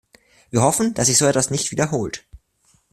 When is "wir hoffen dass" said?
0.49-1.05